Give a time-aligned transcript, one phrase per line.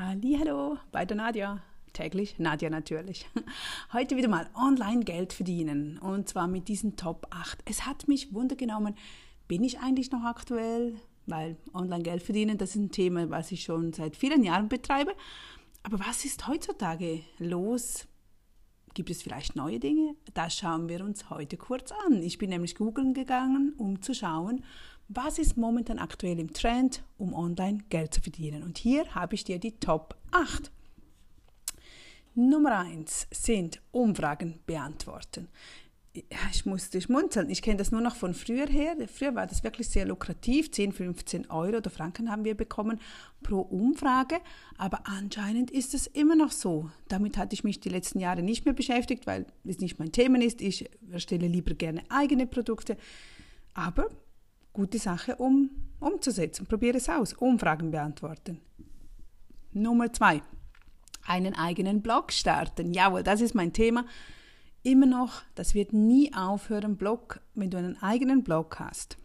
[0.00, 1.60] Hallo bei der Nadja.
[1.92, 3.26] Täglich, Nadja natürlich.
[3.92, 7.58] Heute wieder mal online Geld verdienen und zwar mit diesen Top 8.
[7.64, 8.94] Es hat mich wundergenommen,
[9.48, 10.94] bin ich eigentlich noch aktuell?
[11.26, 15.16] Weil online Geld verdienen, das ist ein Thema, was ich schon seit vielen Jahren betreibe.
[15.82, 18.06] Aber was ist heutzutage los?
[18.94, 20.14] Gibt es vielleicht neue Dinge?
[20.32, 22.22] Das schauen wir uns heute kurz an.
[22.22, 24.62] Ich bin nämlich googeln gegangen, um zu schauen,
[25.08, 28.62] was ist momentan aktuell im Trend, um online Geld zu verdienen.
[28.62, 30.70] Und hier habe ich dir die Top 8.
[32.34, 35.48] Nummer 1 sind Umfragen beantworten.
[36.52, 37.48] Ich musste schmunzeln.
[37.50, 38.96] Ich kenne das nur noch von früher her.
[39.12, 40.70] Früher war das wirklich sehr lukrativ.
[40.70, 43.00] 10, 15 Euro oder Franken haben wir bekommen
[43.42, 44.40] pro Umfrage.
[44.76, 46.90] Aber anscheinend ist es immer noch so.
[47.08, 50.42] Damit hatte ich mich die letzten Jahre nicht mehr beschäftigt, weil es nicht mein Thema
[50.42, 50.60] ist.
[50.60, 52.96] Ich erstelle lieber gerne eigene Produkte.
[53.74, 54.08] Aber
[54.78, 56.64] gute Sache, um umzusetzen.
[56.64, 57.32] Probiere es aus.
[57.32, 58.60] Umfragen beantworten.
[59.72, 60.40] Nummer zwei.
[61.26, 62.92] Einen eigenen Blog starten.
[62.92, 64.06] Jawohl, das ist mein Thema.
[64.84, 66.96] Immer noch, das wird nie aufhören.
[66.96, 69.18] Blog, wenn du einen eigenen Blog hast,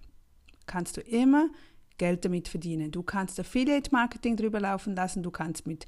[0.66, 1.50] kannst du immer
[1.99, 2.89] Geld damit verdienen.
[2.89, 5.86] Du kannst Affiliate Marketing drüber laufen lassen, du kannst mit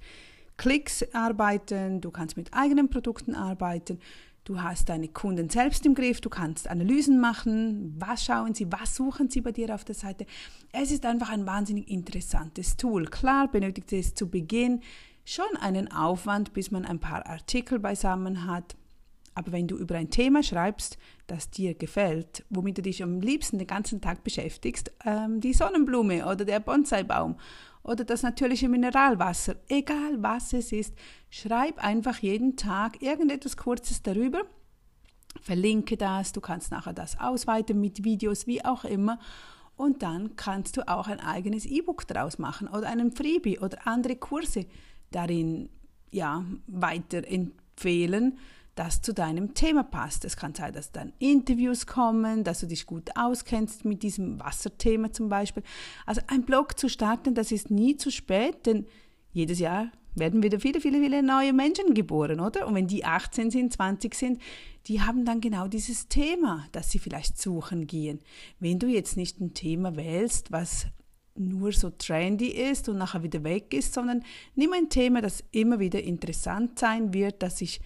[0.58, 4.00] Klicks arbeiten, du kannst mit eigenen Produkten arbeiten.
[4.46, 8.96] Du hast deine Kunden selbst im Griff, du kannst Analysen machen, was schauen sie, was
[8.96, 10.28] suchen sie bei dir auf der Seite.
[10.72, 13.06] Es ist einfach ein wahnsinnig interessantes Tool.
[13.06, 14.82] Klar benötigt es zu Beginn
[15.24, 18.76] schon einen Aufwand, bis man ein paar Artikel beisammen hat.
[19.36, 20.98] Aber wenn du über ein Thema schreibst,
[21.28, 26.26] das dir gefällt, womit du dich am liebsten den ganzen Tag beschäftigst, ähm, die Sonnenblume
[26.26, 27.36] oder der Bonsaibaum
[27.84, 30.96] oder das natürliche Mineralwasser, egal was es ist,
[31.30, 34.42] schreib einfach jeden Tag irgendetwas Kurzes darüber,
[35.42, 39.20] verlinke das, du kannst nachher das ausweiten mit Videos, wie auch immer.
[39.76, 44.16] Und dann kannst du auch ein eigenes E-Book daraus machen oder einen Freebie oder andere
[44.16, 44.66] Kurse
[45.12, 45.70] darin
[46.12, 48.38] ja, weiterempfehlen
[48.76, 50.26] das zu deinem Thema passt.
[50.26, 55.12] Es kann sein, dass dann Interviews kommen, dass du dich gut auskennst mit diesem Wasserthema
[55.12, 55.64] zum Beispiel.
[56.06, 58.86] Also ein Blog zu starten, das ist nie zu spät, denn
[59.32, 62.68] jedes Jahr werden wieder viele, viele, viele neue Menschen geboren, oder?
[62.68, 64.42] Und wenn die 18 sind, 20 sind,
[64.88, 68.20] die haben dann genau dieses Thema, das sie vielleicht suchen gehen.
[68.60, 70.88] Wenn du jetzt nicht ein Thema wählst, was
[71.38, 74.24] nur so trendy ist und nachher wieder weg ist, sondern
[74.56, 77.82] nimm ein Thema, das immer wieder interessant sein wird, das sich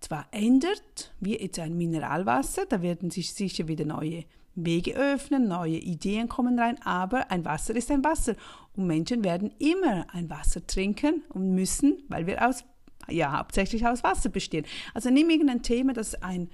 [0.00, 4.24] zwar ändert, wie jetzt ein Mineralwasser, da werden sich sicher wieder neue
[4.54, 8.34] Wege öffnen, neue Ideen kommen rein, aber ein Wasser ist ein Wasser
[8.76, 12.64] und Menschen werden immer ein Wasser trinken und müssen, weil wir aus,
[13.08, 14.66] ja, hauptsächlich aus Wasser bestehen.
[14.94, 16.48] Also nimm irgendein Thema, das ein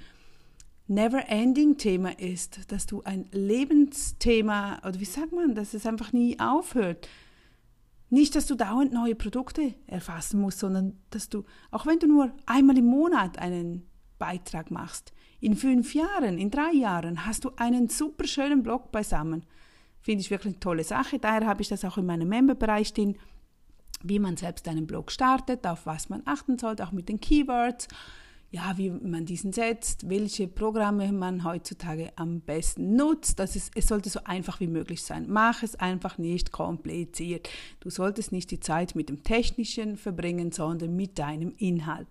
[0.89, 7.09] Never-Ending-Thema ist, dass du ein Lebensthema, oder wie sagt man, dass es einfach nie aufhört,
[8.09, 12.33] nicht, dass du dauernd neue Produkte erfassen musst, sondern dass du, auch wenn du nur
[12.47, 13.87] einmal im Monat einen
[14.19, 19.45] Beitrag machst, in fünf Jahren, in drei Jahren hast du einen super schönen Blog beisammen.
[20.00, 21.19] Finde ich wirklich eine tolle Sache.
[21.19, 23.19] Daher habe ich das auch in meinem Memberbereich stehen,
[24.03, 27.89] wie man selbst einen Blog startet, auf was man achten sollte, auch mit den Keywords
[28.51, 33.41] ja, wie man diesen setzt, welche Programme man heutzutage am besten nutzt.
[33.41, 35.27] Das ist, es sollte so einfach wie möglich sein.
[35.29, 37.49] Mach es einfach nicht kompliziert.
[37.81, 42.07] Du solltest nicht die Zeit mit dem Technischen verbringen, sondern mit deinem Inhalt.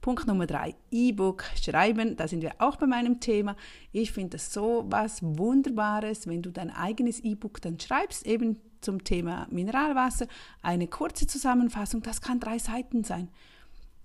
[0.00, 2.16] Punkt Nummer drei, E-Book schreiben.
[2.16, 3.56] Da sind wir auch bei meinem Thema.
[3.92, 9.04] Ich finde das so was Wunderbares, wenn du dein eigenes E-Book dann schreibst, eben zum
[9.04, 10.26] Thema Mineralwasser.
[10.62, 13.28] Eine kurze Zusammenfassung, das kann drei Seiten sein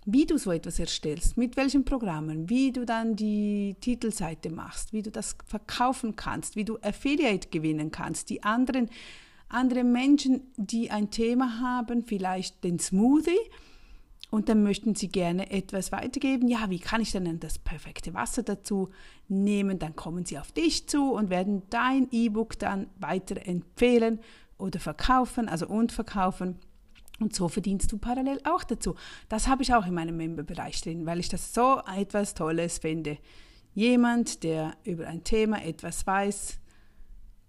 [0.06, 5.04] wie du so etwas erstellst, mit welchen Programmen, wie du dann die Titelseite machst, wie
[5.04, 8.90] du das verkaufen kannst, wie du Affiliate gewinnen kannst, die anderen,
[9.48, 13.38] andere Menschen, die ein Thema haben, vielleicht den Smoothie,
[14.32, 16.48] und dann möchten sie gerne etwas weitergeben.
[16.48, 18.90] Ja, wie kann ich denn das perfekte Wasser dazu
[19.28, 19.78] nehmen?
[19.78, 24.20] Dann kommen sie auf dich zu und werden dein E-Book dann weiter empfehlen
[24.58, 26.56] oder verkaufen, also und verkaufen.
[27.22, 28.96] Und so verdienst du parallel auch dazu.
[29.30, 33.20] Das habe ich auch in meinem Memberbereich drin, weil ich das so etwas Tolles finde.
[33.76, 36.58] Jemand, der über ein Thema etwas weiß,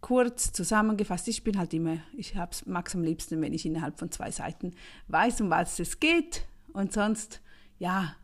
[0.03, 1.27] kurz zusammengefasst.
[1.29, 2.35] Ich bin halt immer, ich
[2.67, 4.75] mag es am liebsten, wenn ich innerhalb von zwei Seiten
[5.09, 6.45] weiß, um was es geht.
[6.75, 7.41] Und sonst,
[7.79, 8.15] ja,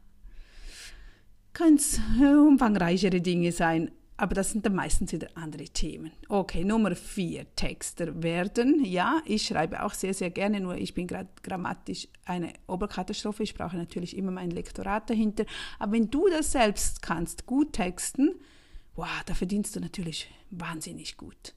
[1.54, 3.90] können es umfangreichere Dinge sein.
[4.20, 6.10] Aber das sind dann meistens wieder andere Themen.
[6.28, 8.84] Okay, Nummer vier, Texter werden.
[8.84, 13.44] Ja, ich schreibe auch sehr, sehr gerne, nur ich bin gerade grammatisch eine Oberkatastrophe.
[13.44, 15.46] Ich brauche natürlich immer mein Lektorat dahinter.
[15.78, 18.34] Aber wenn du das selbst kannst, gut texten,
[18.96, 21.54] wow, da verdienst du natürlich wahnsinnig gut.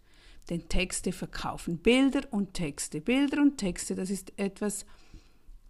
[0.52, 3.02] Denn Texte verkaufen Bilder und Texte.
[3.02, 4.86] Bilder und Texte, das ist etwas,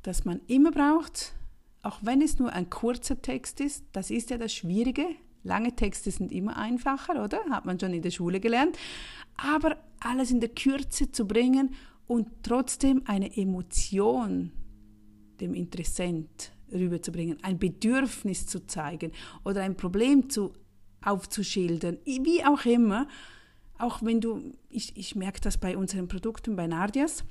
[0.03, 1.35] das man immer braucht,
[1.83, 3.85] auch wenn es nur ein kurzer Text ist.
[3.93, 5.05] Das ist ja das Schwierige.
[5.43, 7.39] Lange Texte sind immer einfacher, oder?
[7.49, 8.77] Hat man schon in der Schule gelernt.
[9.37, 11.73] Aber alles in der Kürze zu bringen
[12.07, 14.51] und trotzdem eine Emotion
[15.39, 19.11] dem Interessent rüberzubringen, ein Bedürfnis zu zeigen
[19.43, 20.53] oder ein Problem zu,
[21.03, 23.07] aufzuschildern, wie auch immer.
[23.77, 27.23] Auch wenn du, ich, ich merke das bei unseren Produkten, bei Nardias,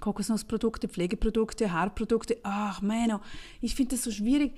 [0.00, 3.20] Kokosnussprodukte, Pflegeprodukte, Haarprodukte, ach Mano,
[3.60, 4.52] ich finde das so schwierig.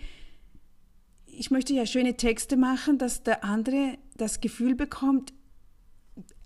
[1.33, 5.33] Ich möchte ja schöne Texte machen, dass der andere das Gefühl bekommt,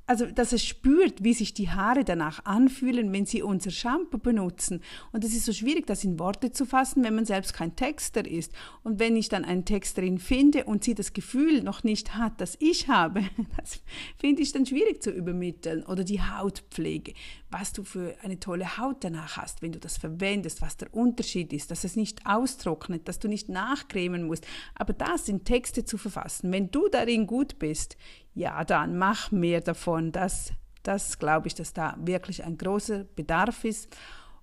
[0.07, 4.83] also dass er spürt, wie sich die Haare danach anfühlen, wenn sie unser Shampoo benutzen.
[5.13, 8.29] Und es ist so schwierig, das in Worte zu fassen, wenn man selbst kein Texter
[8.29, 8.53] ist.
[8.83, 12.57] Und wenn ich dann einen Texterin finde und sie das Gefühl noch nicht hat, das
[12.61, 13.23] ich habe,
[13.57, 13.81] das
[14.19, 15.85] finde ich dann schwierig zu übermitteln.
[15.85, 17.15] Oder die Hautpflege,
[17.57, 21.53] was du für eine tolle Haut danach hast, wenn du das verwendest, was der Unterschied
[21.53, 24.45] ist, dass es nicht austrocknet, dass du nicht nachcremen musst.
[24.75, 26.51] Aber das sind Texte zu verfassen.
[26.51, 27.97] Wenn du darin gut bist,
[28.35, 30.11] ja, dann mach mehr davon.
[30.11, 30.53] Das,
[30.83, 33.97] das glaube ich, dass da wirklich ein großer Bedarf ist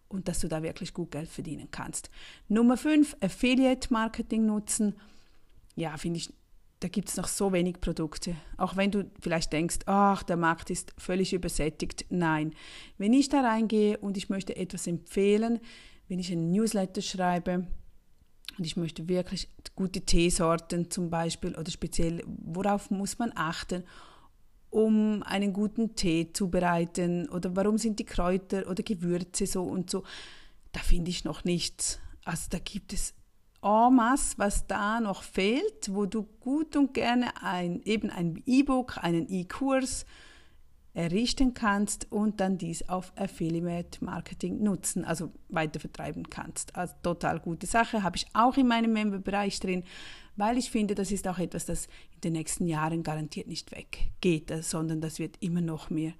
[0.07, 2.09] und dass du da wirklich gut Geld verdienen kannst.
[2.47, 4.95] Nummer 5, Affiliate Marketing nutzen.
[5.75, 6.33] Ja, finde ich,
[6.81, 8.35] da gibt es noch so wenig Produkte.
[8.57, 12.05] Auch wenn du vielleicht denkst, ach, der Markt ist völlig übersättigt.
[12.09, 12.53] Nein,
[12.97, 15.59] wenn ich da reingehe und ich möchte etwas empfehlen,
[16.07, 17.67] wenn ich einen Newsletter schreibe,
[18.57, 23.83] und ich möchte wirklich gute Teesorten zum Beispiel oder speziell, worauf muss man achten,
[24.69, 29.89] um einen guten Tee zu bereiten oder warum sind die Kräuter oder Gewürze so und
[29.89, 30.03] so.
[30.73, 31.99] Da finde ich noch nichts.
[32.23, 33.13] Also da gibt es
[33.61, 38.97] en masse, was da noch fehlt, wo du gut und gerne ein, eben ein E-Book,
[39.03, 40.05] einen E-Kurs,
[40.93, 46.75] errichten kannst und dann dies auf Affiliate Marketing nutzen, also weiter vertreiben kannst.
[46.75, 49.83] Also total gute Sache, habe ich auch in meinem Memberbereich drin,
[50.35, 51.85] weil ich finde, das ist auch etwas, das
[52.15, 56.13] in den nächsten Jahren garantiert nicht weggeht, sondern das wird immer noch mehr.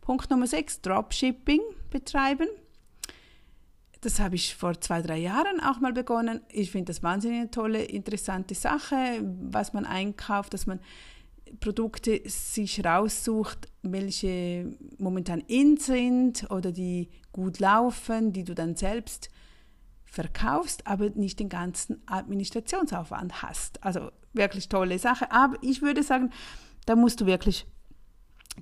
[0.00, 1.60] Punkt Nummer 6, Dropshipping
[1.90, 2.48] betreiben.
[4.02, 6.40] Das habe ich vor zwei, drei Jahren auch mal begonnen.
[6.50, 8.96] Ich finde das wahnsinnig eine tolle, interessante Sache,
[9.42, 10.80] was man einkauft, dass man
[11.60, 19.30] Produkte sich raussucht, welche momentan in sind oder die gut laufen, die du dann selbst
[20.04, 23.82] verkaufst, aber nicht den ganzen Administrationsaufwand hast.
[23.84, 25.30] Also wirklich tolle Sache.
[25.30, 26.30] Aber ich würde sagen,
[26.86, 27.66] da musst du wirklich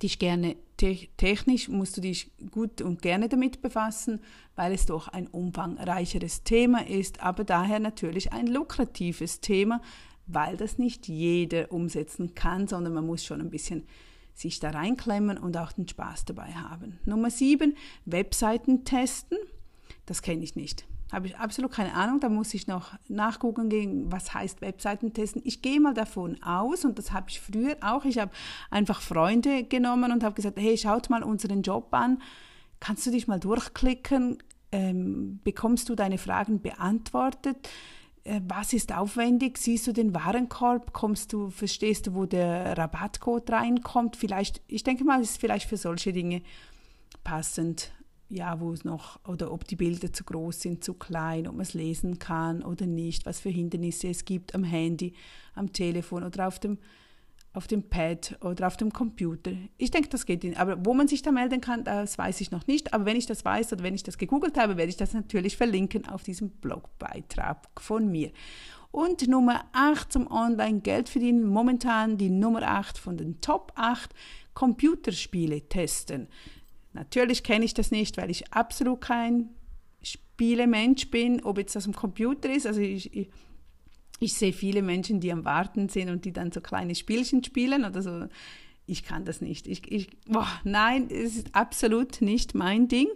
[0.03, 4.21] dich gerne technisch musst du dich gut und gerne damit befassen,
[4.57, 9.81] weil es doch ein umfangreicheres Thema ist, aber daher natürlich ein lukratives Thema,
[10.27, 13.85] weil das nicht jeder umsetzen kann, sondern man muss schon ein bisschen
[14.35, 16.99] sich da reinklemmen und auch den Spaß dabei haben.
[17.05, 19.39] Nummer sieben, Webseiten testen.
[20.07, 20.87] Das kenne ich nicht.
[21.13, 22.21] Habe ich absolut keine Ahnung.
[22.21, 25.43] Da muss ich noch nachgucken gehen, was heißt Webseiten testen.
[25.45, 28.05] Ich gehe mal davon aus, und das habe ich früher auch.
[28.05, 28.31] Ich habe
[28.71, 32.23] einfach Freunde genommen und habe gesagt, hey, schaut mal unseren Job an.
[32.79, 34.39] Kannst du dich mal durchklicken?
[34.73, 37.69] Ähm, bekommst du deine Fragen beantwortet?
[38.25, 39.59] Äh, was ist aufwendig?
[39.59, 40.93] Siehst du den Warenkorb?
[40.93, 44.17] Kommst du, verstehst du, wo der Rabattcode reinkommt?
[44.17, 46.43] Vielleicht, ich denke mal, ist vielleicht für solche Dinge
[47.25, 47.93] passend,
[48.31, 51.63] ja, wo es noch, oder ob die Bilder zu groß sind, zu klein, ob man
[51.63, 55.15] es lesen kann oder nicht, was für Hindernisse es gibt am Handy,
[55.55, 56.79] am Telefon oder auf dem
[57.53, 59.51] auf dem Pad oder auf dem Computer.
[59.77, 60.57] Ich denke, das geht.
[60.57, 62.95] Aber wo man sich da melden kann, das weiß ich noch nicht.
[62.95, 65.57] Aber wenn ich das weiß oder wenn ich das gegoogelt habe, werde ich das natürlich
[65.57, 68.31] verlinken auf diesem Blogbeitrag von mir.
[68.93, 71.49] Und Nummer 8 zum Online-Geld verdienen.
[71.49, 74.15] Momentan die Nummer 8 von den Top 8
[74.55, 76.29] Computerspiele testen.
[76.93, 79.51] Natürlich kenne ich das nicht, weil ich absolut kein
[80.03, 82.67] Spielemensch bin, ob jetzt das am Computer ist.
[82.67, 83.29] Also ich, ich
[84.21, 87.85] ich sehe viele Menschen, die am Warten sind und die dann so kleine Spielchen spielen
[87.85, 88.27] oder so.
[88.87, 89.67] Ich kann das nicht.
[89.67, 93.09] Ich, ich, boah, nein, es ist absolut nicht mein Ding.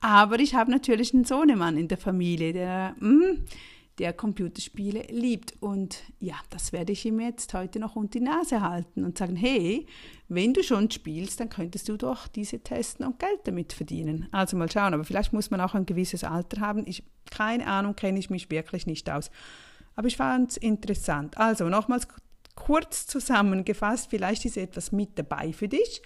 [0.00, 3.38] Aber ich habe natürlich einen Sohnemann in der Familie, der, mh,
[3.98, 5.54] der Computerspiele liebt.
[5.60, 9.36] Und ja, das werde ich ihm jetzt heute noch unter die Nase halten und sagen,
[9.36, 9.86] hey,
[10.28, 14.28] wenn du schon spielst, dann könntest du doch diese testen und Geld damit verdienen.
[14.32, 16.86] Also mal schauen, aber vielleicht muss man auch ein gewisses Alter haben.
[16.86, 19.30] Ich, keine Ahnung, kenne ich mich wirklich nicht aus.
[19.94, 21.36] Aber ich fand es interessant.
[21.36, 22.08] Also nochmals
[22.54, 26.02] kurz zusammengefasst, vielleicht ist etwas mit dabei für dich.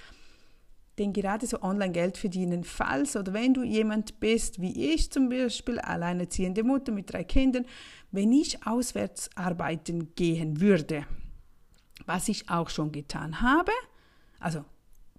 [0.98, 5.78] Denn gerade so Online-Geld verdienen, falls oder wenn du jemand bist, wie ich zum Beispiel,
[5.78, 7.66] alleinerziehende Mutter mit drei Kindern,
[8.12, 11.06] wenn ich auswärts arbeiten gehen würde,
[12.06, 13.72] was ich auch schon getan habe,
[14.40, 14.64] also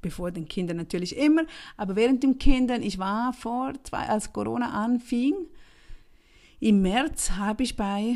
[0.02, 1.44] bevor den Kindern natürlich immer,
[1.76, 5.36] aber während den Kindern, ich war vor zwei, als Corona anfing,
[6.60, 8.16] Im März habe ich bei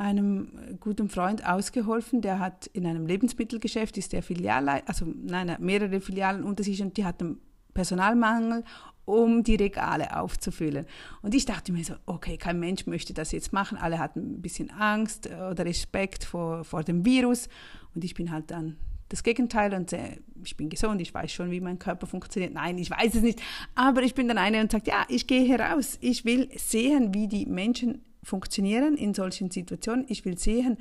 [0.00, 6.00] einem guten Freund ausgeholfen, der hat in einem Lebensmittelgeschäft, ist der Filialleiter, also nein, mehrere
[6.00, 7.38] Filialen unter sich und die hatten
[7.74, 8.64] Personalmangel,
[9.04, 10.86] um die Regale aufzufüllen.
[11.20, 13.76] Und ich dachte mir so, okay, kein Mensch möchte das jetzt machen.
[13.76, 17.48] Alle hatten ein bisschen Angst oder Respekt vor, vor dem Virus.
[17.94, 18.76] Und ich bin halt dann
[19.08, 22.54] das Gegenteil und äh, ich bin gesund, ich weiß schon, wie mein Körper funktioniert.
[22.54, 23.42] Nein, ich weiß es nicht.
[23.74, 25.98] Aber ich bin dann eine und sagt, ja, ich gehe heraus.
[26.00, 30.04] Ich will sehen, wie die Menschen funktionieren in solchen Situationen.
[30.08, 30.78] Ich will sehen,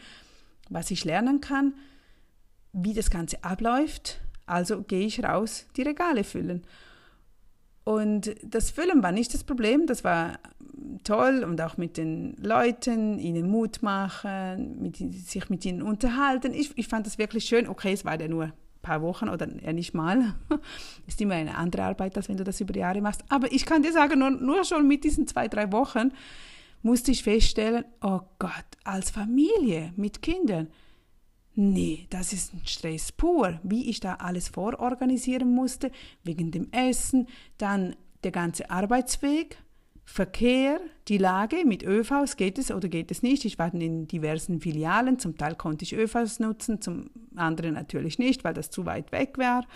[0.69, 1.73] was ich lernen kann,
[2.73, 4.21] wie das Ganze abläuft.
[4.45, 6.63] Also gehe ich raus, die Regale füllen.
[7.83, 10.39] Und das Füllen war nicht das Problem, das war
[11.03, 16.53] toll und auch mit den Leuten, ihnen Mut machen, mit, sich mit ihnen unterhalten.
[16.53, 17.67] Ich, ich fand das wirklich schön.
[17.67, 20.35] Okay, es war ja nur ein paar Wochen oder ja nicht mal.
[21.07, 23.23] Ist immer eine andere Arbeit, als wenn du das über Jahre machst.
[23.29, 26.11] Aber ich kann dir sagen, nur, nur schon mit diesen zwei, drei Wochen
[26.81, 30.69] musste ich feststellen, oh Gott, als Familie mit Kindern,
[31.61, 35.91] Nee, das ist ein Stress pur, wie ich da alles vororganisieren musste,
[36.23, 39.57] wegen dem Essen, dann der ganze Arbeitsweg,
[40.05, 43.43] Verkehr, die Lage mit ÖVs, geht es oder geht es nicht?
[43.43, 48.45] Ich war in diversen Filialen, zum Teil konnte ich ÖVs nutzen, zum anderen natürlich nicht,
[48.45, 49.67] weil das zu weit weg war.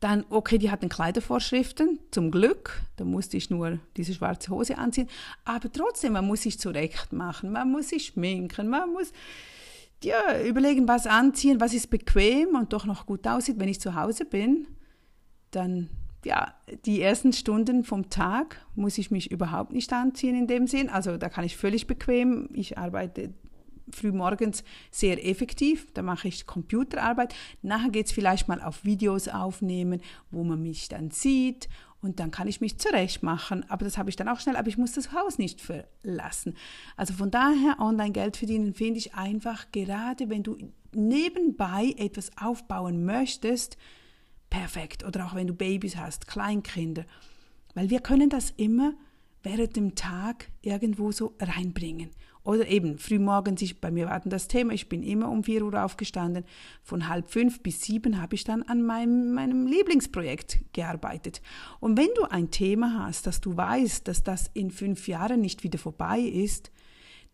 [0.00, 5.08] Dann, okay, die hatten Kleidervorschriften, zum Glück, da musste ich nur diese schwarze Hose anziehen,
[5.44, 9.12] aber trotzdem, man muss sich zurecht machen, man muss sich schminken, man muss
[10.04, 13.58] ja, überlegen, was anziehen, was ist bequem und doch noch gut aussieht.
[13.58, 14.68] Wenn ich zu Hause bin,
[15.50, 15.88] dann,
[16.24, 20.88] ja, die ersten Stunden vom Tag muss ich mich überhaupt nicht anziehen in dem Sinn.
[20.88, 23.32] Also da kann ich völlig bequem, ich arbeite
[23.92, 25.92] früh morgens sehr effektiv.
[25.94, 27.34] Da mache ich Computerarbeit.
[27.62, 31.68] Nachher geht es vielleicht mal auf Videos aufnehmen, wo man mich dann sieht
[32.00, 33.68] und dann kann ich mich zurecht machen.
[33.68, 36.54] Aber das habe ich dann auch schnell, aber ich muss das Haus nicht verlassen.
[36.96, 40.56] Also von daher, online Geld verdienen finde ich einfach, gerade wenn du
[40.92, 43.76] nebenbei etwas aufbauen möchtest,
[44.48, 45.04] perfekt.
[45.04, 47.04] Oder auch wenn du Babys hast, Kleinkinder.
[47.74, 48.94] Weil wir können das immer
[49.42, 52.10] während dem Tag irgendwo so reinbringen.
[52.48, 55.84] Oder eben frühmorgens, ich, bei mir war das Thema, ich bin immer um 4 Uhr
[55.84, 56.44] aufgestanden.
[56.82, 61.42] Von halb fünf bis sieben habe ich dann an meinem, meinem Lieblingsprojekt gearbeitet.
[61.78, 65.62] Und wenn du ein Thema hast, dass du weißt, dass das in fünf Jahren nicht
[65.62, 66.70] wieder vorbei ist,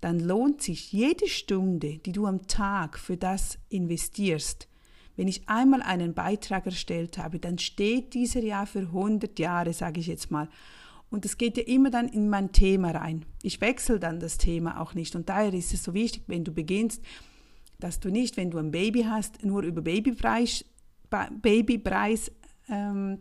[0.00, 4.66] dann lohnt sich jede Stunde, die du am Tag für das investierst.
[5.14, 10.00] Wenn ich einmal einen Beitrag erstellt habe, dann steht dieser Jahr für 100 Jahre, sage
[10.00, 10.48] ich jetzt mal.
[11.14, 13.24] Und es geht ja immer dann in mein Thema rein.
[13.40, 15.14] Ich wechsle dann das Thema auch nicht.
[15.14, 17.00] Und daher ist es so wichtig, wenn du beginnst,
[17.78, 20.64] dass du nicht, wenn du ein Baby hast, nur über Babypreis,
[21.40, 22.32] Babypreis
[22.68, 23.20] ähm,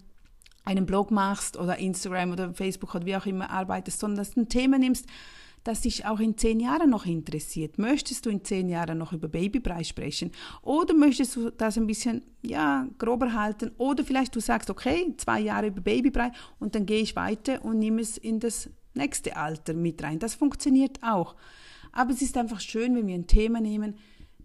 [0.65, 4.41] einen Blog machst oder Instagram oder Facebook oder wie auch immer arbeitest, sondern dass du
[4.41, 5.05] ein Thema nimmst,
[5.63, 7.77] das dich auch in zehn Jahren noch interessiert.
[7.77, 10.31] Möchtest du in zehn Jahren noch über Babybrei sprechen?
[10.61, 13.71] Oder möchtest du das ein bisschen ja, grober halten?
[13.77, 17.79] Oder vielleicht du sagst, okay, zwei Jahre über Babybrei und dann gehe ich weiter und
[17.79, 20.19] nehme es in das nächste Alter mit rein.
[20.19, 21.35] Das funktioniert auch.
[21.91, 23.95] Aber es ist einfach schön, wenn wir ein Thema nehmen,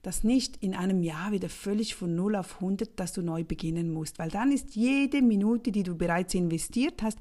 [0.02, 3.92] das nicht in einem Jahr wieder völlig von 0 auf 100, dass du neu beginnen
[3.92, 7.18] musst, weil dann ist jede Minute, die du bereits investiert hast,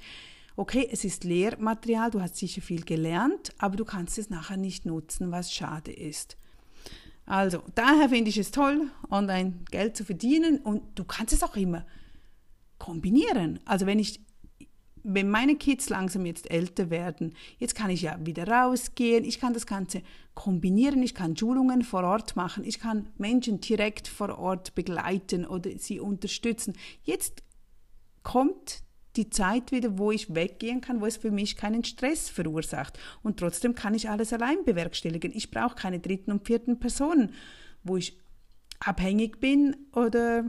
[0.57, 4.85] okay, es ist Lehrmaterial, du hast sicher viel gelernt, aber du kannst es nachher nicht
[4.85, 6.35] nutzen, was schade ist.
[7.25, 11.55] Also, daher finde ich es toll, online Geld zu verdienen und du kannst es auch
[11.55, 11.85] immer
[12.79, 13.59] kombinieren.
[13.65, 14.25] Also, wenn ich
[15.09, 19.53] wenn meine Kids langsam jetzt älter werden, jetzt kann ich ja wieder rausgehen, ich kann
[19.53, 20.01] das Ganze
[20.33, 25.69] kombinieren, ich kann Schulungen vor Ort machen, ich kann Menschen direkt vor Ort begleiten oder
[25.77, 26.73] sie unterstützen.
[27.03, 27.41] Jetzt
[28.21, 28.83] kommt
[29.17, 32.97] die Zeit wieder, wo ich weggehen kann, wo es für mich keinen Stress verursacht.
[33.23, 35.31] Und trotzdem kann ich alles allein bewerkstelligen.
[35.35, 37.33] Ich brauche keine dritten und vierten Personen,
[37.83, 38.17] wo ich
[38.79, 40.45] abhängig bin oder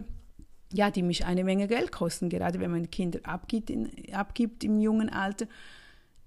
[0.73, 2.29] ja, die mich eine Menge Geld kosten.
[2.29, 5.47] Gerade wenn man Kinder abgibt, in, abgibt im jungen Alter,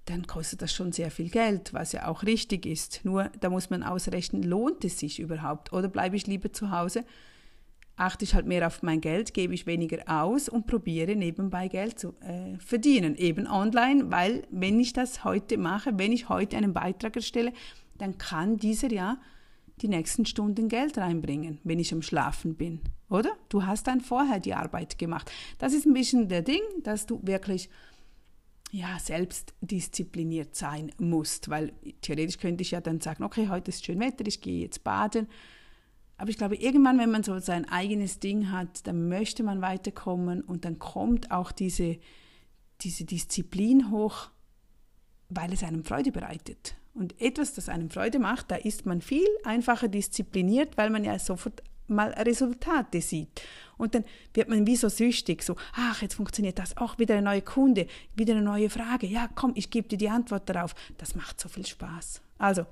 [0.05, 3.01] dann kostet das schon sehr viel Geld, was ja auch richtig ist.
[3.03, 7.05] Nur da muss man ausrechnen, lohnt es sich überhaupt oder bleibe ich lieber zu Hause
[8.01, 11.99] achte ich halt mehr auf mein Geld, gebe ich weniger aus und probiere nebenbei Geld
[11.99, 16.73] zu äh, verdienen, eben online, weil wenn ich das heute mache, wenn ich heute einen
[16.73, 17.53] Beitrag erstelle,
[17.99, 19.19] dann kann dieser ja
[19.81, 23.31] die nächsten Stunden Geld reinbringen, wenn ich am Schlafen bin, oder?
[23.49, 25.31] Du hast dann vorher die Arbeit gemacht.
[25.59, 27.69] Das ist ein bisschen der Ding, dass du wirklich
[28.71, 33.85] ja, selbst diszipliniert sein musst, weil theoretisch könnte ich ja dann sagen, okay, heute ist
[33.85, 35.27] schön Wetter, ich gehe jetzt baden,
[36.21, 40.41] aber ich glaube, irgendwann, wenn man so sein eigenes Ding hat, dann möchte man weiterkommen
[40.41, 41.97] und dann kommt auch diese,
[42.81, 44.29] diese Disziplin hoch,
[45.29, 46.75] weil es einem Freude bereitet.
[46.93, 51.17] Und etwas, das einem Freude macht, da ist man viel einfacher diszipliniert, weil man ja
[51.17, 53.41] sofort mal Resultate sieht.
[53.79, 57.23] Und dann wird man wie so süchtig, so, ach, jetzt funktioniert das, auch wieder ein
[57.23, 60.75] neuer Kunde, wieder eine neue Frage, ja, komm, ich gebe dir die Antwort darauf.
[60.99, 62.21] Das macht so viel Spaß.
[62.37, 62.67] Also,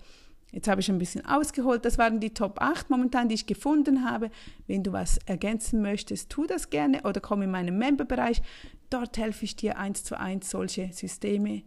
[0.52, 4.10] jetzt habe ich ein bisschen ausgeholt, das waren die Top 8 momentan, die ich gefunden
[4.10, 4.30] habe.
[4.68, 8.42] Wenn du was ergänzen möchtest, tu das gerne oder komm in meinen Memberbereich.
[8.90, 11.64] Dort helfe ich dir eins zu eins solche Systeme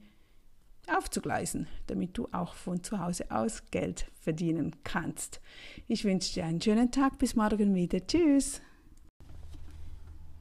[0.88, 5.40] aufzugleisen, damit du auch von zu Hause aus Geld verdienen kannst.
[5.86, 8.04] Ich wünsche dir einen schönen Tag, bis morgen wieder.
[8.06, 8.60] Tschüss.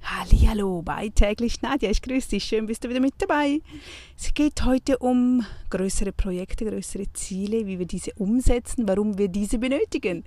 [0.03, 3.61] Hallo bei täglich Nadja, ich grüße dich, schön bist du wieder mit dabei.
[4.17, 9.57] Es geht heute um größere Projekte, größere Ziele, wie wir diese umsetzen, warum wir diese
[9.59, 10.23] benötigen.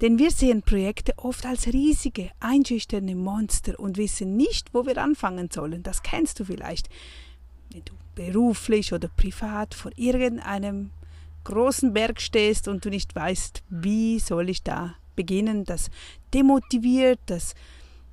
[0.00, 5.50] Denn wir sehen Projekte oft als riesige, einschüchternde Monster und wissen nicht, wo wir anfangen
[5.50, 5.82] sollen.
[5.82, 6.88] Das kennst du vielleicht
[7.70, 10.90] wenn du beruflich oder privat vor irgendeinem
[11.44, 15.90] großen Berg stehst und du nicht weißt, wie soll ich da beginnen, das
[16.34, 17.54] demotiviert, das,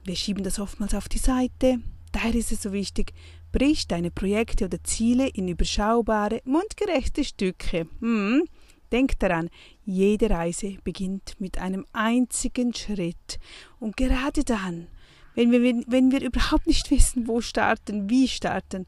[0.06, 1.80] wir schieben das oftmals auf die Seite.
[2.12, 3.14] Daher ist es so wichtig,
[3.52, 7.88] brich deine Projekte oder Ziele in überschaubare, mundgerechte Stücke.
[8.00, 8.44] Hm.
[8.92, 9.50] Denk daran,
[9.84, 13.40] jede Reise beginnt mit einem einzigen Schritt.
[13.80, 14.88] Und gerade dann,
[15.34, 18.86] wenn wir, wenn wir überhaupt nicht wissen, wo starten, wie starten,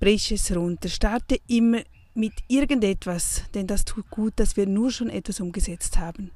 [0.00, 0.88] brich es runter.
[0.88, 1.82] Starte immer
[2.14, 6.30] mit irgendetwas, denn das tut gut, dass wir nur schon etwas umgesetzt haben.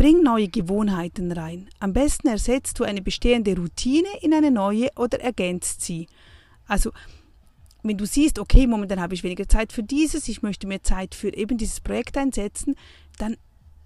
[0.00, 1.68] Bring neue Gewohnheiten rein.
[1.78, 6.06] Am besten ersetzt du eine bestehende Routine in eine neue oder ergänzt sie.
[6.66, 6.92] Also,
[7.82, 11.14] wenn du siehst, okay, momentan habe ich weniger Zeit für dieses, ich möchte mehr Zeit
[11.14, 12.76] für eben dieses Projekt einsetzen,
[13.18, 13.36] dann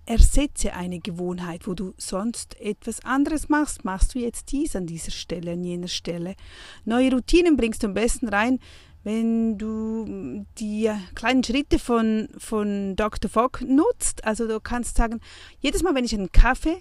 [0.06, 5.10] ersetze eine Gewohnheit, wo du sonst etwas anderes machst, machst du jetzt dies an dieser
[5.10, 6.36] Stelle, an jener Stelle.
[6.84, 8.60] Neue Routinen bringst du am besten rein,
[9.04, 13.30] wenn du die kleinen Schritte von, von Dr.
[13.30, 15.20] Fogg nutzt, also du kannst sagen,
[15.60, 16.78] jedes Mal, wenn ich einen Kaffee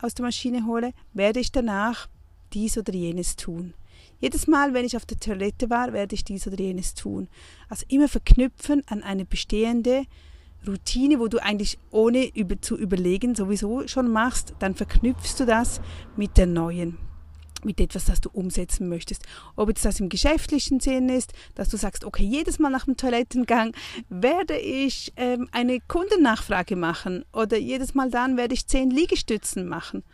[0.00, 2.08] aus der Maschine hole, werde ich danach
[2.52, 3.74] dies oder jenes tun.
[4.20, 7.28] Jedes Mal, wenn ich auf der Toilette war, werde ich dies oder jenes tun.
[7.68, 10.06] Also immer verknüpfen an eine bestehende
[10.66, 15.80] Routine, wo du eigentlich ohne über, zu überlegen sowieso schon machst, dann verknüpfst du das
[16.16, 16.98] mit der neuen
[17.64, 19.22] mit etwas, das du umsetzen möchtest.
[19.56, 22.96] Ob jetzt das im geschäftlichen Sinn ist, dass du sagst, okay, jedes Mal nach dem
[22.96, 23.74] Toilettengang
[24.08, 30.04] werde ich ähm, eine Kundennachfrage machen oder jedes Mal dann werde ich zehn Liegestützen machen.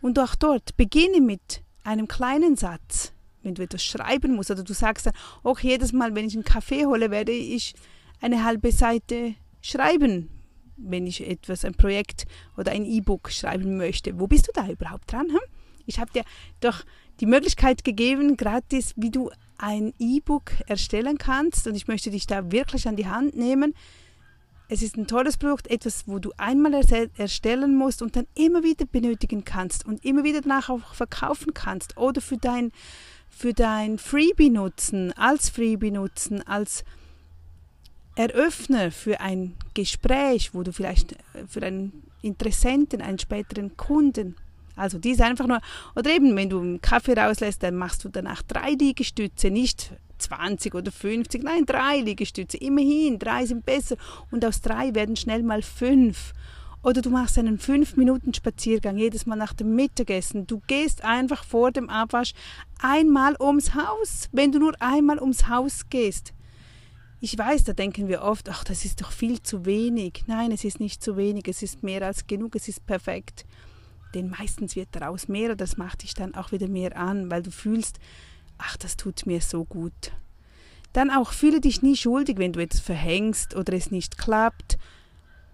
[0.00, 4.74] Und auch dort beginne mit einem kleinen Satz, wenn du etwas schreiben musst oder du
[4.74, 7.74] sagst dann, okay, jedes Mal, wenn ich einen Kaffee hole, werde ich
[8.20, 10.30] eine halbe Seite schreiben,
[10.76, 14.18] wenn ich etwas, ein Projekt oder ein E-Book schreiben möchte.
[14.18, 15.28] Wo bist du da überhaupt dran?
[15.28, 15.38] Hm?
[15.86, 16.24] Ich habe dir
[16.60, 16.84] doch
[17.20, 21.66] die Möglichkeit gegeben, gratis, wie du ein E-Book erstellen kannst.
[21.66, 23.74] Und ich möchte dich da wirklich an die Hand nehmen.
[24.68, 26.74] Es ist ein tolles Produkt, etwas, wo du einmal
[27.16, 31.96] erstellen musst und dann immer wieder benötigen kannst und immer wieder danach auch verkaufen kannst
[31.96, 32.72] oder für dein,
[33.28, 36.84] für dein Freebie nutzen, als Freebie nutzen, als
[38.16, 41.14] Eröffner für ein Gespräch, wo du vielleicht
[41.46, 44.34] für einen Interessenten, einen späteren Kunden
[44.76, 45.60] also die ist einfach nur,
[45.94, 50.74] oder eben, wenn du einen Kaffee rauslässt, dann machst du danach drei Liegestütze, nicht 20
[50.74, 52.58] oder 50, nein, drei Liegestütze.
[52.58, 53.96] Immerhin, drei sind besser.
[54.30, 56.32] Und aus drei werden schnell mal fünf.
[56.82, 60.46] Oder du machst einen 5-Minuten-Spaziergang jedes Mal nach dem Mittagessen.
[60.46, 62.32] Du gehst einfach vor dem Abwasch
[62.80, 66.32] einmal ums Haus, wenn du nur einmal ums Haus gehst.
[67.20, 70.24] Ich weiß, da denken wir oft, ach, das ist doch viel zu wenig.
[70.26, 73.46] Nein, es ist nicht zu wenig, es ist mehr als genug, es ist perfekt
[74.16, 77.42] denn meistens wird daraus mehr oder das macht dich dann auch wieder mehr an, weil
[77.42, 77.98] du fühlst,
[78.58, 80.12] ach, das tut mir so gut.
[80.92, 84.78] Dann auch fühle dich nie schuldig, wenn du etwas verhängst oder es nicht klappt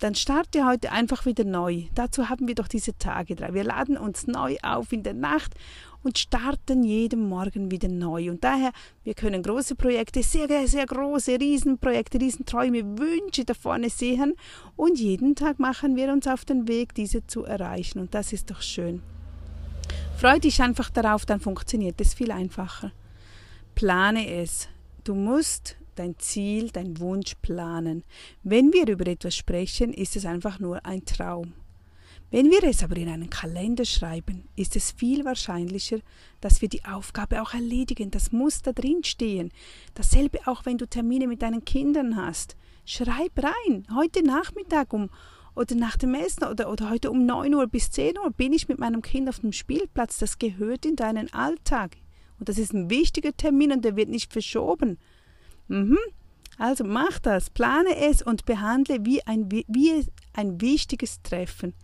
[0.03, 1.85] dann starte heute einfach wieder neu.
[1.95, 3.55] Dazu haben wir doch diese Tage drei.
[3.55, 5.55] Wir laden uns neu auf in der Nacht
[6.03, 8.31] und starten jeden Morgen wieder neu.
[8.31, 8.73] Und daher,
[9.05, 14.35] wir können große Projekte, sehr, sehr große Riesenprojekte, Riesenträume, Wünsche da vorne sehen
[14.77, 17.99] und jeden Tag machen wir uns auf den Weg, diese zu erreichen.
[17.99, 19.03] Und das ist doch schön.
[20.17, 22.93] Freu dich einfach darauf, dann funktioniert es viel einfacher.
[23.75, 24.69] Plane es.
[25.05, 28.05] Du musst dein Ziel, dein Wunsch planen.
[28.43, 31.55] Wenn wir über etwas sprechen, ist es einfach nur ein Traum.
[32.33, 35.99] Wenn wir es aber in einen Kalender schreiben, ist es viel wahrscheinlicher,
[36.41, 38.11] dass wir die Aufgabe auch erledigen.
[38.11, 39.53] Das muss da drin stehen.
[39.93, 42.57] Dasselbe auch, wenn du Termine mit deinen Kindern hast.
[42.87, 45.11] Schreib rein, heute Nachmittag um
[45.55, 48.67] oder nach dem Essen oder, oder heute um 9 Uhr bis 10 Uhr bin ich
[48.67, 50.17] mit meinem Kind auf dem Spielplatz.
[50.17, 51.99] Das gehört in deinen Alltag.
[52.39, 54.97] Und das ist ein wichtiger Termin und der wird nicht verschoben.
[55.69, 55.99] Mhm.
[56.57, 61.75] Also mach das, plane es und behandle wie ein, wie ein wichtiges Treffen.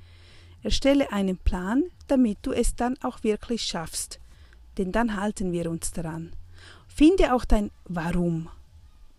[0.62, 4.20] Erstelle einen Plan, damit du es dann auch wirklich schaffst.
[4.76, 6.32] Denn dann halten wir uns daran.
[6.86, 8.48] Finde auch dein Warum.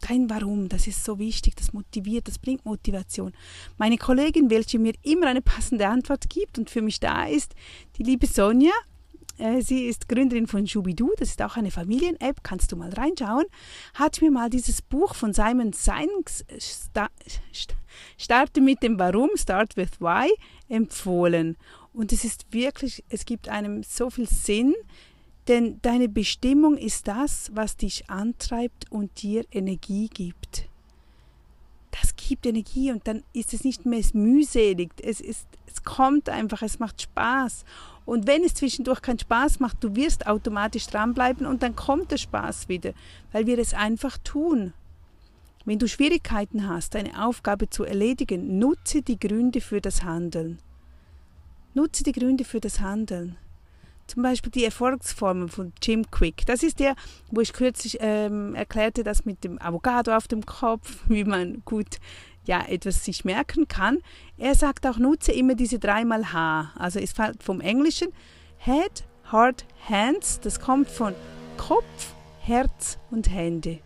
[0.02, 3.34] Dein Warum, das ist so wichtig, das motiviert, das bringt Motivation.
[3.78, 7.54] Meine Kollegin, welche mir immer eine passende Antwort gibt und für mich da ist,
[7.97, 8.71] die liebe Sonja,
[9.39, 13.45] äh, sie ist Gründerin von Schubidu, das ist auch eine Familien-App, kannst du mal reinschauen,
[13.93, 16.45] hat mir mal dieses Buch von Simon Sinks,
[18.17, 20.30] Starte mit dem Warum, Start with Why,
[20.69, 21.58] empfohlen.
[21.93, 24.75] Und es ist wirklich, es gibt einem so viel Sinn,
[25.47, 30.69] denn deine Bestimmung ist das, was dich antreibt und dir Energie gibt.
[31.89, 34.91] Das gibt Energie und dann ist es nicht mehr mühselig.
[35.01, 37.65] Es, ist, es kommt einfach, es macht Spaß.
[38.05, 42.17] Und wenn es zwischendurch keinen Spaß macht, du wirst automatisch dranbleiben und dann kommt der
[42.17, 42.93] Spaß wieder,
[43.32, 44.73] weil wir es einfach tun.
[45.69, 50.58] Wenn du Schwierigkeiten hast, deine Aufgabe zu erledigen, nutze die Gründe für das Handeln.
[51.75, 53.38] Nutze die Gründe für das Handeln.
[54.08, 56.47] Zum Beispiel die Erfolgsformel von Jim Quick.
[56.47, 56.95] Das ist der,
[57.29, 61.99] wo ich kürzlich ähm, erklärte, das mit dem Avocado auf dem Kopf, wie man gut
[62.45, 63.99] ja, etwas sich merken kann.
[64.39, 66.71] Er sagt auch, nutze immer diese dreimal H.
[66.79, 68.08] Also es fällt vom Englischen
[68.58, 70.39] Head, Heart, Hands.
[70.39, 71.13] Das kommt von
[71.58, 73.82] Kopf, Herz und Hände.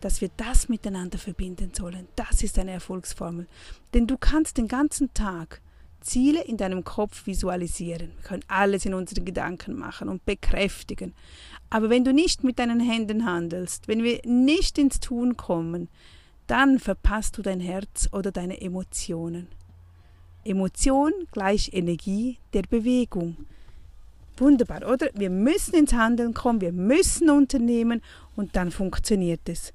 [0.00, 2.06] Dass wir das miteinander verbinden sollen.
[2.16, 3.46] Das ist eine Erfolgsformel.
[3.94, 5.60] Denn du kannst den ganzen Tag
[6.00, 8.12] Ziele in deinem Kopf visualisieren.
[8.16, 11.14] Wir können alles in unseren Gedanken machen und bekräftigen.
[11.70, 15.88] Aber wenn du nicht mit deinen Händen handelst, wenn wir nicht ins Tun kommen,
[16.46, 19.48] dann verpasst du dein Herz oder deine Emotionen.
[20.44, 23.36] Emotion gleich Energie der Bewegung.
[24.38, 25.10] Wunderbar, oder?
[25.14, 28.00] Wir müssen ins Handeln kommen, wir müssen unternehmen
[28.36, 29.72] und dann funktioniert es.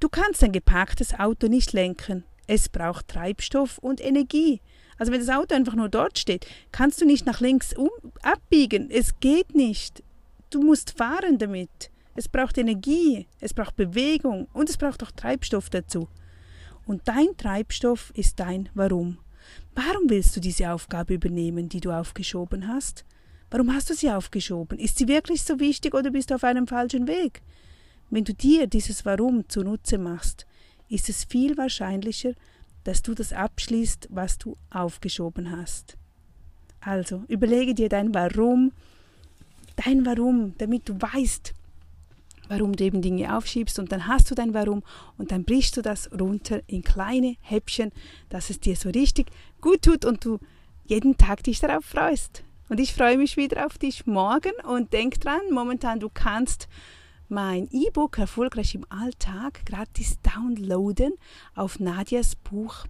[0.00, 2.24] Du kannst ein geparktes Auto nicht lenken.
[2.46, 4.62] Es braucht Treibstoff und Energie.
[4.96, 7.90] Also wenn das Auto einfach nur dort steht, kannst du nicht nach links um,
[8.22, 8.90] abbiegen.
[8.90, 10.02] Es geht nicht.
[10.48, 11.90] Du musst fahren damit.
[12.16, 16.08] Es braucht Energie, es braucht Bewegung und es braucht auch Treibstoff dazu.
[16.86, 19.18] Und dein Treibstoff ist dein Warum.
[19.74, 23.04] Warum willst du diese Aufgabe übernehmen, die du aufgeschoben hast?
[23.50, 24.78] Warum hast du sie aufgeschoben?
[24.78, 27.42] Ist sie wirklich so wichtig oder bist du auf einem falschen Weg?
[28.10, 30.46] Wenn du dir dieses Warum zunutze machst,
[30.88, 32.32] ist es viel wahrscheinlicher,
[32.84, 35.96] dass du das abschließt, was du aufgeschoben hast.
[36.80, 38.72] Also überlege dir dein Warum,
[39.76, 41.54] dein Warum, damit du weißt,
[42.48, 44.82] warum du eben Dinge aufschiebst und dann hast du dein Warum
[45.16, 47.92] und dann brichst du das runter in kleine Häppchen,
[48.28, 50.40] dass es dir so richtig gut tut und du
[50.84, 52.42] jeden Tag dich darauf freust.
[52.68, 56.66] Und ich freue mich wieder auf dich morgen und denk dran, momentan du kannst
[57.30, 61.14] mein E-Book Erfolgreich im Alltag gratis downloaden
[61.54, 62.88] auf nadiasbuch.ch.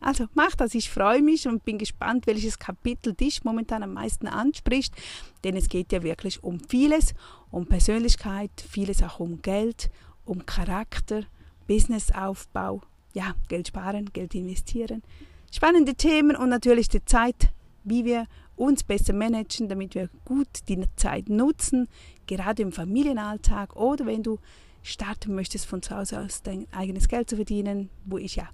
[0.00, 4.28] Also mach das, ich freue mich und bin gespannt, welches Kapitel dich momentan am meisten
[4.28, 4.94] anspricht,
[5.42, 7.14] denn es geht ja wirklich um vieles,
[7.50, 9.90] um Persönlichkeit, vieles auch um Geld,
[10.24, 11.24] um Charakter,
[11.66, 15.02] Businessaufbau, ja, Geld sparen, Geld investieren.
[15.50, 17.50] Spannende Themen und natürlich die Zeit,
[17.82, 18.26] wie wir
[18.60, 21.88] uns besser managen, damit wir gut die Zeit nutzen,
[22.30, 24.38] gerade im Familienalltag oder wenn du
[24.82, 28.48] starten möchtest, von zu Hause aus dein eigenes Geld zu verdienen, wo ich ja,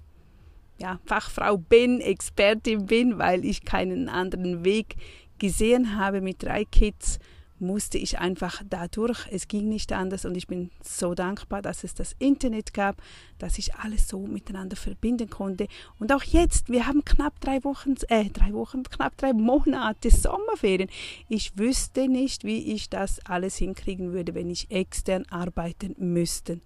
[0.79, 4.95] ja Fachfrau bin, Expertin bin, weil ich keinen anderen Weg
[5.37, 7.19] gesehen habe mit drei Kids
[7.59, 11.93] musste ich einfach dadurch, es ging nicht anders und ich bin so dankbar, dass es
[11.93, 13.01] das Internet gab,
[13.39, 15.67] dass ich alles so miteinander verbinden konnte.
[15.99, 20.89] Und auch jetzt, wir haben knapp drei Wochen, äh, drei Wochen, knapp drei Monate Sommerferien.
[21.27, 26.61] Ich wüsste nicht, wie ich das alles hinkriegen würde, wenn ich extern arbeiten müsste.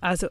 [0.00, 0.28] Also,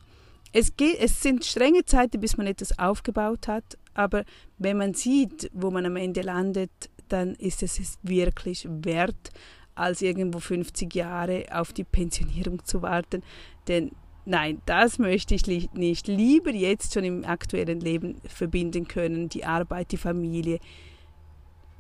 [0.52, 4.24] es, geht, es sind strenge Zeiten, bis man etwas aufgebaut hat, aber
[4.60, 6.72] wenn man sieht, wo man am Ende landet,
[7.10, 9.32] dann ist es es wirklich wert,
[9.76, 13.24] als irgendwo 50 Jahre auf die Pensionierung zu warten.
[13.68, 13.92] Denn
[14.26, 16.08] nein, das möchte ich nicht.
[16.08, 20.60] Lieber jetzt schon im aktuellen Leben verbinden können, die Arbeit, die Familie.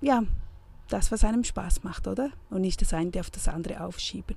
[0.01, 0.23] Ja,
[0.89, 2.31] das, was einem Spaß macht, oder?
[2.49, 4.35] Und nicht das eine auf das andere aufschieben.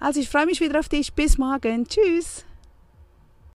[0.00, 1.14] Also ich freue mich wieder auf dich.
[1.14, 1.86] Bis morgen.
[1.86, 2.44] Tschüss.